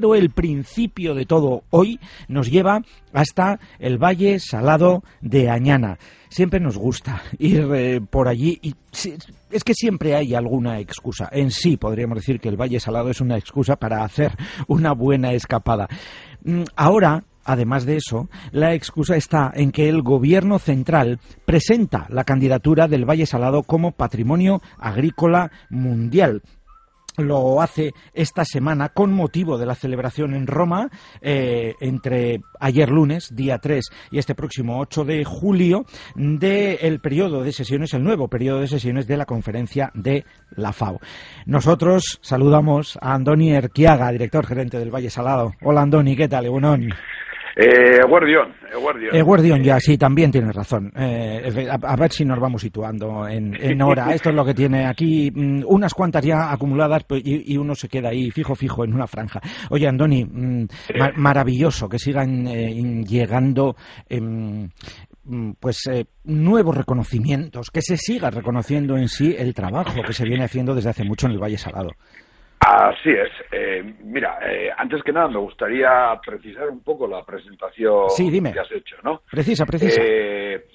[0.00, 5.98] El principio de todo hoy nos lleva hasta el Valle Salado de Añana.
[6.30, 8.74] Siempre nos gusta ir eh, por allí y
[9.50, 11.28] es que siempre hay alguna excusa.
[11.30, 14.32] En sí podríamos decir que el Valle Salado es una excusa para hacer
[14.66, 15.88] una buena escapada.
[16.42, 22.24] Mm, ahora Además de eso, la excusa está en que el Gobierno central presenta la
[22.24, 26.42] candidatura del Valle Salado como patrimonio agrícola mundial
[27.16, 30.90] lo hace esta semana con motivo de la celebración en Roma
[31.20, 35.84] eh, entre ayer lunes, día 3, y este próximo 8 de julio
[36.14, 41.00] del periodo de sesiones, el nuevo periodo de sesiones de la conferencia de la FAO.
[41.46, 45.52] Nosotros saludamos a Andoni Erquiaga, director gerente del Valle Salado.
[45.62, 46.48] Hola Andoni, ¿qué tal?
[46.48, 46.90] Buenón.
[47.62, 48.54] Eh, Guardión,
[49.22, 49.62] Guardión.
[49.62, 50.90] ya, sí, también tienes razón.
[50.96, 54.14] Eh, a, ver si nos vamos situando en, hora.
[54.14, 57.88] Esto es lo que tiene aquí mm, unas cuantas ya acumuladas pues, y, uno se
[57.88, 59.42] queda ahí fijo, fijo en una franja.
[59.68, 60.68] Oye, Andoni, mm,
[61.16, 63.76] maravilloso que sigan eh, llegando
[64.08, 64.70] em,
[65.24, 70.24] mm, pues eh, nuevos reconocimientos, que se siga reconociendo en sí el trabajo que se
[70.24, 71.90] viene haciendo desde hace mucho en el Valle Salado.
[72.60, 73.30] Así es.
[73.50, 78.08] Eh, mira, eh, antes que nada me gustaría precisar un poco la presentación
[78.52, 79.22] que has hecho, ¿no?
[79.30, 79.98] Precisa, precisa.
[80.04, 80.66] Eh,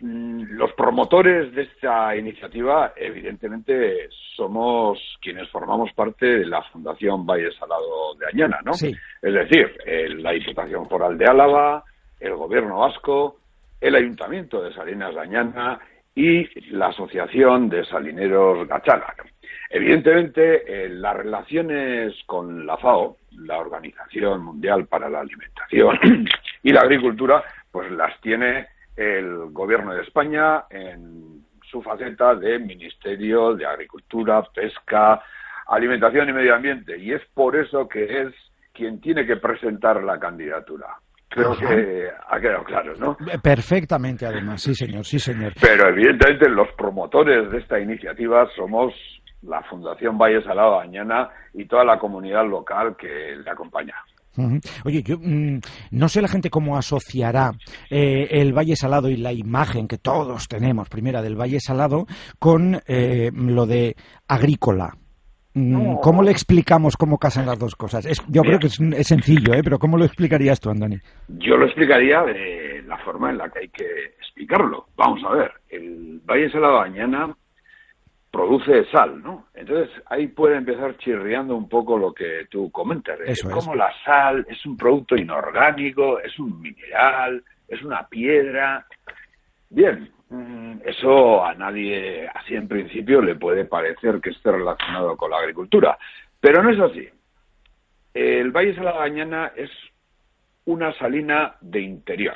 [0.00, 7.50] mm, los promotores de esta iniciativa, evidentemente, somos quienes formamos parte de la Fundación Valle
[7.58, 8.74] Salado de Añana, ¿no?
[8.74, 8.94] Sí.
[9.22, 9.74] Es decir,
[10.18, 11.84] la Diputación Foral de Álava,
[12.20, 13.38] el Gobierno Vasco,
[13.80, 15.80] el Ayuntamiento de Salinas de Añana
[16.14, 19.14] y la Asociación de Salineros Gachala.
[19.74, 25.98] Evidentemente, eh, las relaciones con la FAO, la Organización Mundial para la Alimentación
[26.62, 33.56] y la Agricultura, pues las tiene el Gobierno de España en su faceta de Ministerio
[33.56, 35.20] de Agricultura, Pesca,
[35.66, 36.96] Alimentación y Medio Ambiente.
[36.96, 38.28] Y es por eso que es
[38.72, 40.86] quien tiene que presentar la candidatura.
[41.28, 43.16] Creo que ha quedado claro, ¿no?
[43.42, 45.52] Perfectamente, además, sí, señor, sí, señor.
[45.60, 48.94] Pero evidentemente los promotores de esta iniciativa somos
[49.46, 53.94] la Fundación Valle Salado Añana y toda la comunidad local que le acompaña.
[54.84, 55.60] Oye, yo mm,
[55.92, 57.52] no sé la gente cómo asociará
[57.88, 62.06] eh, el Valle Salado y la imagen que todos tenemos, primera del Valle Salado,
[62.38, 63.94] con eh, lo de
[64.26, 64.94] agrícola.
[65.54, 68.04] Mm, ¿Cómo le explicamos cómo casan las dos cosas?
[68.28, 69.60] yo creo que es, sencillo, ¿eh?
[69.62, 70.96] pero ¿cómo lo explicarías tú, Andoni?
[71.28, 73.84] Yo lo explicaría de la forma en la que hay que
[74.18, 74.86] explicarlo.
[74.96, 77.36] Vamos a ver, el Valle Salado Añana
[78.34, 79.46] produce sal, ¿no?
[79.54, 83.20] Entonces ahí puede empezar chirriando un poco lo que tú comentas.
[83.24, 88.84] Eso como la sal es un producto inorgánico, es un mineral, es una piedra.
[89.70, 95.30] Bien, mm, eso a nadie, así en principio, le puede parecer que esté relacionado con
[95.30, 95.96] la agricultura.
[96.40, 97.08] Pero no es así.
[98.14, 99.70] El Valle Saladañana es
[100.64, 102.34] una salina de interior.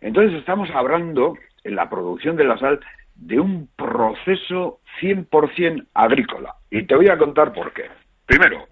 [0.00, 2.80] Entonces estamos hablando en la producción de la sal
[3.16, 6.54] de un proceso 100% agrícola.
[6.70, 7.84] Y te voy a contar por qué.
[8.26, 8.66] Primero,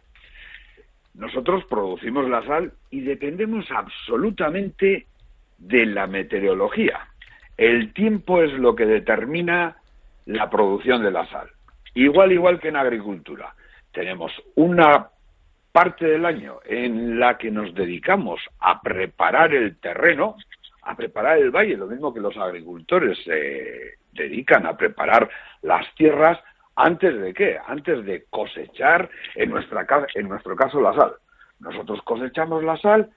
[1.14, 5.06] nosotros producimos la sal y dependemos absolutamente
[5.58, 7.08] de la meteorología.
[7.56, 9.76] El tiempo es lo que determina
[10.26, 11.48] la producción de la sal.
[11.94, 13.54] Igual, igual que en agricultura.
[13.92, 15.08] Tenemos una
[15.70, 20.36] parte del año en la que nos dedicamos a preparar el terreno,
[20.84, 25.28] a preparar el valle, lo mismo que los agricultores se dedican a preparar
[25.62, 26.38] las tierras
[26.76, 27.58] antes de qué?
[27.66, 31.14] Antes de cosechar, en, nuestra, en nuestro caso, la sal.
[31.60, 33.10] Nosotros cosechamos la sal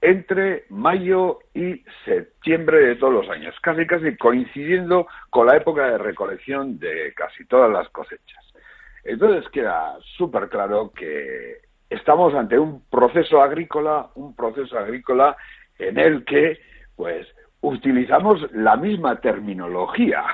[0.00, 5.98] entre mayo y septiembre de todos los años, casi casi coincidiendo con la época de
[5.98, 8.44] recolección de casi todas las cosechas.
[9.04, 11.58] Entonces queda súper claro que
[11.88, 15.36] estamos ante un proceso agrícola, un proceso agrícola
[15.78, 16.58] en el que
[16.96, 17.26] pues
[17.60, 20.24] utilizamos la misma terminología,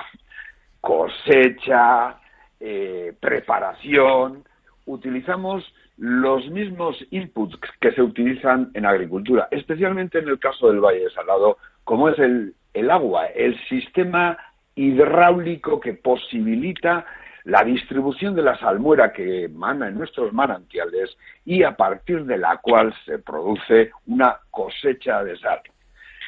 [0.81, 2.19] cosecha,
[2.59, 4.43] eh, preparación,
[4.85, 5.63] utilizamos
[5.97, 11.57] los mismos inputs que se utilizan en agricultura, especialmente en el caso del Valle Salado,
[11.83, 14.37] como es el, el agua, el sistema
[14.75, 17.05] hidráulico que posibilita
[17.43, 22.57] la distribución de la salmuera que emana en nuestros manantiales y a partir de la
[22.57, 25.61] cual se produce una cosecha de sal.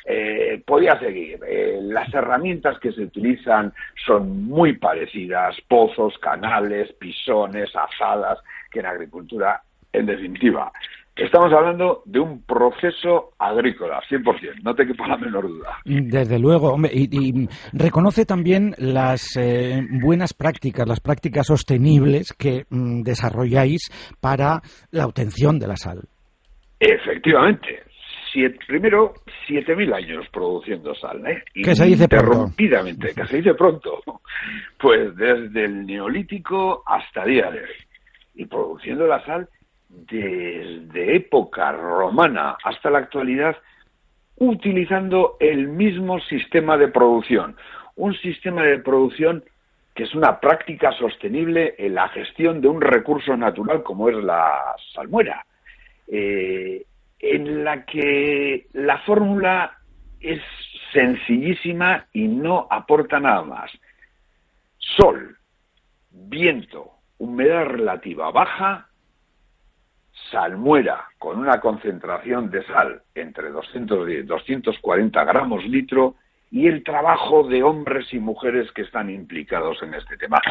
[0.06, 1.40] Eh, podía seguir.
[1.48, 3.74] Eh, las herramientas que se utilizan
[4.06, 8.40] son muy parecidas, pozos, canales, pisones, asadas,
[8.72, 9.62] que en agricultura,
[9.94, 10.72] en definitiva.
[11.16, 15.78] Estamos hablando de un proceso agrícola, 100%, no te quepa la menor duda.
[15.84, 23.02] Desde luego, hombre, y, reconoce también las eh, buenas prácticas, las prácticas sostenibles que mm,
[23.02, 24.62] desarrolláis para
[24.92, 26.00] la obtención de la sal.
[26.80, 27.81] Efectivamente.
[28.68, 29.14] Primero,
[29.48, 31.44] 7.000 años produciendo sal, ¿eh?
[31.54, 32.54] Que se dice pronto.
[32.56, 34.02] que se dice pronto.
[34.78, 37.76] Pues desde el neolítico hasta día de hoy.
[38.36, 39.50] Y produciendo la sal
[39.90, 43.58] desde época romana hasta la actualidad
[44.38, 47.56] utilizando el mismo sistema de producción.
[47.96, 49.44] Un sistema de producción
[49.94, 54.76] que es una práctica sostenible en la gestión de un recurso natural como es la
[54.94, 55.46] salmuera,
[56.08, 56.84] eh,
[57.22, 59.78] en la que la fórmula
[60.20, 60.42] es
[60.92, 63.72] sencillísima y no aporta nada más.
[64.78, 65.38] Sol,
[66.10, 68.88] viento, humedad relativa baja
[70.30, 76.16] salmuera con una concentración de sal entre 210 y 240 gramos litro
[76.50, 80.42] y el trabajo de hombres y mujeres que están implicados en este tema.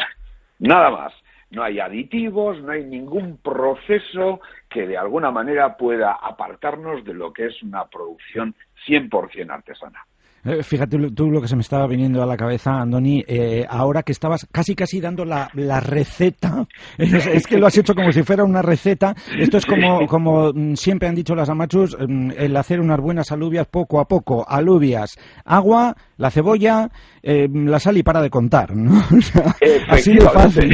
[0.59, 1.13] Nada más.
[1.51, 4.39] No hay aditivos, no hay ningún proceso
[4.69, 8.55] que de alguna manera pueda apartarnos de lo que es una producción
[8.87, 10.05] 100% artesana.
[10.43, 14.01] Eh, fíjate tú lo que se me estaba viniendo a la cabeza, Andoni, eh, ahora
[14.01, 15.49] que estabas casi casi dando la,
[15.81, 16.65] receta,
[16.97, 20.73] es, que lo has hecho como si fuera una receta, esto es como, como mm,
[20.73, 25.15] siempre han dicho las amachus, mm, el hacer unas buenas alubias poco a poco, alubias,
[25.45, 26.89] agua, la cebolla,
[27.21, 28.99] eh, la sal y para de contar, ¿no?
[29.89, 30.71] así de fácil.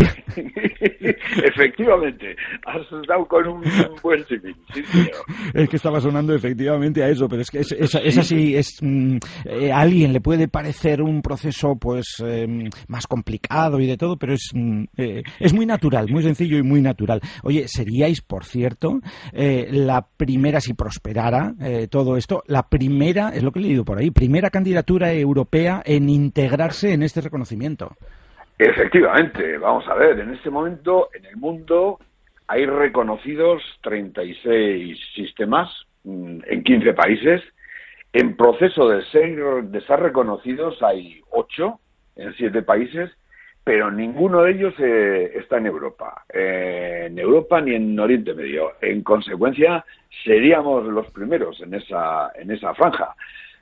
[1.44, 2.36] Efectivamente,
[2.66, 3.64] has dado con un
[4.02, 4.56] buen civil.
[5.54, 8.78] es que estaba sonando efectivamente a eso, pero es que es, es, así, es...
[8.82, 13.98] Mm, eh, a alguien le puede parecer un proceso pues em, más complicado y de
[13.98, 17.22] todo, pero es, mm, eh, es muy natural, muy sencillo y muy natural.
[17.44, 19.00] Oye, seríais, por cierto,
[19.34, 21.56] eh, la primera, si prosperara
[21.90, 26.10] todo esto, la primera, es lo que he leído por ahí, primera candidatura europea en
[26.10, 27.96] integrarse en este reconocimiento.
[28.60, 32.00] Efectivamente, vamos a ver, en este momento en el mundo
[32.48, 35.70] hay reconocidos 36 sistemas
[36.04, 37.44] mm, en 15 países
[38.14, 41.80] en proceso de ser, de ser reconocidos hay ocho
[42.16, 43.12] en siete países,
[43.64, 48.72] pero ninguno de ellos eh, está en Europa, eh, en Europa ni en Oriente Medio.
[48.82, 49.86] En consecuencia,
[50.24, 53.14] seríamos los primeros en esa, en esa franja.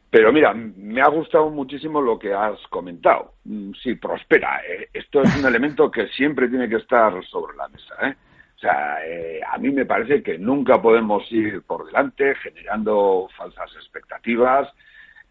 [0.10, 3.34] Pero mira, me ha gustado muchísimo lo que has comentado.
[3.44, 4.62] Mm, sí, prospera.
[4.68, 7.96] Eh, esto es un elemento que siempre tiene que estar sobre la mesa.
[8.04, 8.16] ¿eh?
[8.56, 13.70] O sea, eh, a mí me parece que nunca podemos ir por delante generando falsas
[13.76, 14.70] expectativas.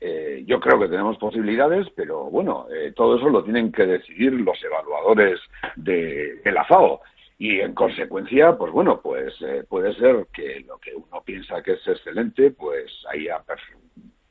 [0.00, 4.34] Eh, yo creo que tenemos posibilidades, pero bueno, eh, todo eso lo tienen que decidir
[4.34, 5.40] los evaluadores
[5.76, 7.00] de, la FAO.
[7.38, 9.34] Y en consecuencia, pues bueno, pues
[9.68, 13.42] puede ser que lo que uno piensa que es excelente, pues haya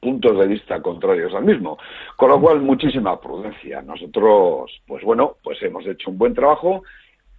[0.04, 1.78] puntos de vista contrarios al mismo.
[2.18, 3.82] Con lo cual, muchísima prudencia.
[3.82, 6.84] Nosotros, pues bueno, pues hemos hecho un buen trajo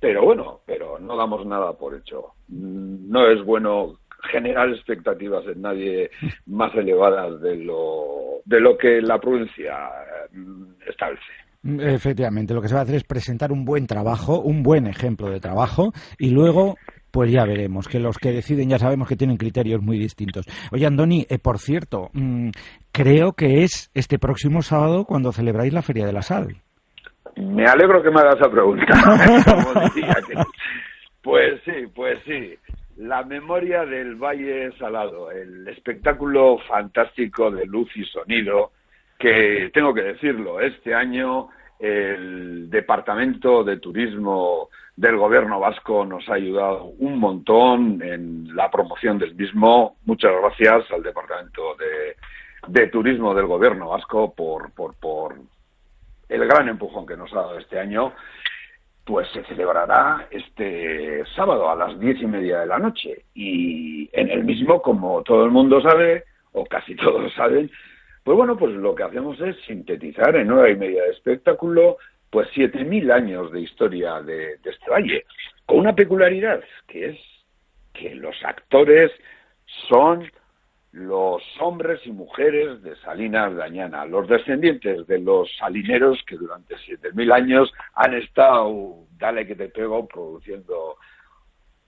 [0.05, 2.35] pero bueno, pero no damos nada por hecho.
[2.49, 4.01] No es bueno
[4.31, 6.11] generar expectativas en nadie
[6.45, 9.73] más elevadas de lo, de lo que la prudencia
[10.31, 11.23] mm, establece.
[11.95, 15.31] Efectivamente, lo que se va a hacer es presentar un buen trabajo, un buen ejemplo
[15.31, 16.77] de trabajo, y luego
[17.15, 20.47] pues ya veremos, que los que deciden ya sabemos que tienen criterios muy distintos.
[20.73, 22.49] Oye, Andoni, eh, por cierto, mm,
[22.91, 26.57] creo que es este próximo sábado cuando celebráis la Feria de la Sal.
[27.37, 28.87] Me alegro que me hagas esa pregunta.
[31.23, 32.55] Pues sí, pues sí.
[32.99, 38.73] La memoria del Valle Salado, el espectáculo fantástico de luz y sonido,
[39.19, 46.35] que tengo que decirlo, este año el Departamento de Turismo del Gobierno Vasco nos ha
[46.35, 49.97] ayudado un montón en la promoción del mismo.
[50.05, 51.77] Muchas gracias al Departamento
[52.69, 55.35] de, Turismo del Gobierno Vasco por, por, por
[56.29, 58.13] el gran empujón que nos ha dado este año,
[59.05, 63.25] pues se celebrará este sábado a las diez y media de la noche.
[63.35, 67.71] Y en el mismo, como todo el mundo sabe, o casi todos saben,
[68.23, 71.99] pues bueno, pues lo que hacemos es sintetizar en hora y media de espectáculo,
[72.35, 75.25] pues siete mil años de historia de, de este valle,
[75.67, 77.19] con una peculiaridad, que es
[77.93, 79.13] que los actores
[79.89, 80.29] son
[80.91, 86.75] los hombres y mujeres de Salinas de Añana, los descendientes de los salineros que durante
[86.75, 90.97] 7.000 años han estado, dale que te pego, produciendo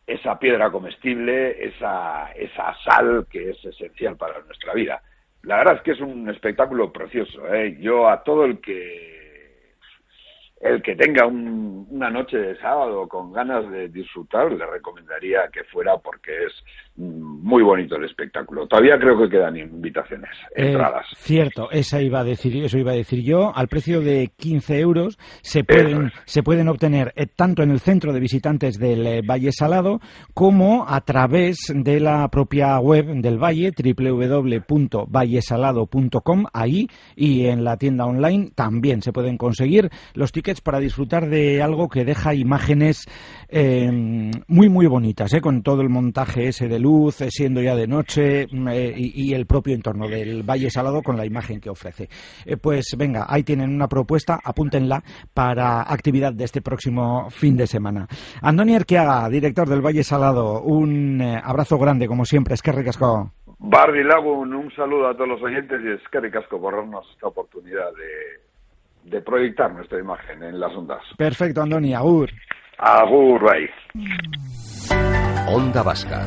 [0.07, 5.03] esa piedra comestible, esa, esa sal que es esencial para nuestra vida.
[5.43, 7.53] La verdad es que es un espectáculo precioso.
[7.53, 7.77] ¿eh?
[7.81, 9.26] Yo a todo el que
[10.61, 15.99] el que tenga una noche de sábado con ganas de disfrutar le recomendaría que fuera
[15.99, 16.53] porque es
[16.97, 18.67] mm, muy bonito el espectáculo.
[18.67, 21.07] Todavía creo que quedan invitaciones, Eh, entradas.
[21.17, 23.53] cierto, esa iba a decir, eso iba a decir yo.
[23.55, 26.13] Al precio de 15 euros se pueden, es.
[26.25, 30.01] se pueden obtener eh, tanto en el centro de visitantes del eh, Valle Salado
[30.35, 36.45] como a través de la propia web del Valle, www.vallesalado.com.
[36.53, 41.63] Ahí y en la tienda online también se pueden conseguir los tickets para disfrutar de
[41.63, 43.05] algo que deja imágenes
[44.49, 48.47] muy, muy bonitas, eh, con todo el montaje ese de luz, siendo ya de noche
[48.51, 52.09] mm, eh, y, y el propio entorno del Valle Salado con la imagen que ofrece.
[52.45, 55.03] Eh, pues venga, ahí tienen una propuesta, apúntenla
[55.35, 58.07] para actividad de este próximo fin de semana.
[58.43, 63.33] Andoni Arqueaga, director del Valle Salado, un eh, abrazo grande como siempre, es que ricasco.
[63.59, 67.29] Bardi Lagun, un saludo a todos los oyentes y es que ricasco por darnos esta
[67.29, 71.03] oportunidad de, de proyectar nuestra imagen en las ondas.
[71.17, 72.31] Perfecto, Andoni, agur.
[72.79, 73.71] Agur, bye.
[75.49, 76.27] Onda Vasca,